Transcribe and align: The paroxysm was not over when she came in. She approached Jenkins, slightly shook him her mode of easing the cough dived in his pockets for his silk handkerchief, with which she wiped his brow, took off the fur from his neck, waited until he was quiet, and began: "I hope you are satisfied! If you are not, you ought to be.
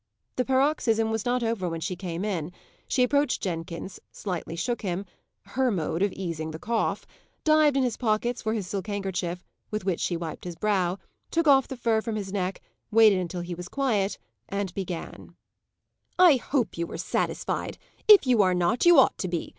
The 0.35 0.45
paroxysm 0.45 1.11
was 1.11 1.25
not 1.25 1.43
over 1.43 1.69
when 1.69 1.79
she 1.79 1.95
came 1.95 2.25
in. 2.25 2.51
She 2.87 3.03
approached 3.03 3.39
Jenkins, 3.43 3.99
slightly 4.11 4.55
shook 4.55 4.81
him 4.81 5.05
her 5.45 5.69
mode 5.69 6.01
of 6.01 6.11
easing 6.13 6.49
the 6.49 6.57
cough 6.57 7.05
dived 7.43 7.77
in 7.77 7.83
his 7.83 7.97
pockets 7.97 8.41
for 8.41 8.55
his 8.55 8.65
silk 8.65 8.87
handkerchief, 8.87 9.43
with 9.69 9.85
which 9.85 9.99
she 9.99 10.17
wiped 10.17 10.43
his 10.43 10.55
brow, 10.55 10.97
took 11.29 11.47
off 11.47 11.67
the 11.67 11.77
fur 11.77 12.01
from 12.01 12.15
his 12.15 12.33
neck, 12.33 12.61
waited 12.89 13.19
until 13.19 13.41
he 13.41 13.53
was 13.53 13.69
quiet, 13.69 14.17
and 14.49 14.73
began: 14.73 15.35
"I 16.17 16.37
hope 16.37 16.79
you 16.79 16.89
are 16.91 16.97
satisfied! 16.97 17.77
If 18.07 18.25
you 18.25 18.41
are 18.41 18.55
not, 18.55 18.87
you 18.87 18.97
ought 18.97 19.19
to 19.19 19.27
be. 19.27 19.49